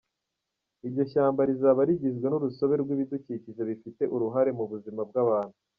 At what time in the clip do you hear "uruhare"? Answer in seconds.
4.15-4.51